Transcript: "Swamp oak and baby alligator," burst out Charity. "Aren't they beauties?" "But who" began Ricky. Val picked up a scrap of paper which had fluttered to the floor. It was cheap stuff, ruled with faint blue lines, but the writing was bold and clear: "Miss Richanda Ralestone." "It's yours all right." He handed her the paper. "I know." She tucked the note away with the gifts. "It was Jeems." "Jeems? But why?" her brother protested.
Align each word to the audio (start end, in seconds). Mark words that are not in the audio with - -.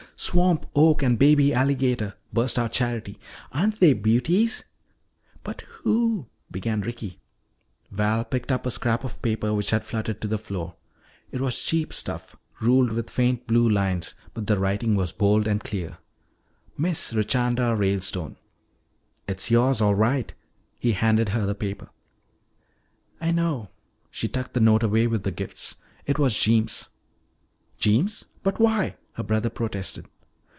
"Swamp 0.17 0.67
oak 0.75 1.01
and 1.01 1.17
baby 1.17 1.51
alligator," 1.51 2.13
burst 2.31 2.59
out 2.59 2.71
Charity. 2.71 3.19
"Aren't 3.53 3.79
they 3.79 3.93
beauties?" 3.93 4.65
"But 5.43 5.61
who" 5.81 6.27
began 6.57 6.81
Ricky. 6.81 7.19
Val 7.89 8.23
picked 8.23 8.51
up 8.51 8.67
a 8.67 8.71
scrap 8.71 9.03
of 9.03 9.19
paper 9.23 9.51
which 9.51 9.71
had 9.71 9.83
fluttered 9.83 10.21
to 10.21 10.27
the 10.27 10.37
floor. 10.37 10.75
It 11.31 11.41
was 11.41 11.59
cheap 11.63 11.91
stuff, 11.91 12.35
ruled 12.61 12.91
with 12.91 13.09
faint 13.09 13.47
blue 13.47 13.67
lines, 13.67 14.13
but 14.35 14.45
the 14.45 14.59
writing 14.59 14.93
was 14.93 15.11
bold 15.11 15.47
and 15.47 15.63
clear: 15.63 15.97
"Miss 16.77 17.13
Richanda 17.15 17.75
Ralestone." 17.75 18.37
"It's 19.27 19.49
yours 19.49 19.81
all 19.81 19.95
right." 19.95 20.31
He 20.79 20.91
handed 20.91 21.29
her 21.29 21.47
the 21.47 21.55
paper. 21.55 21.89
"I 23.19 23.31
know." 23.31 23.71
She 24.11 24.27
tucked 24.27 24.53
the 24.53 24.59
note 24.59 24.83
away 24.83 25.07
with 25.07 25.23
the 25.23 25.31
gifts. 25.31 25.77
"It 26.05 26.19
was 26.19 26.37
Jeems." 26.37 26.89
"Jeems? 27.79 28.25
But 28.43 28.59
why?" 28.59 28.97
her 29.15 29.23
brother 29.23 29.49
protested. 29.49 30.05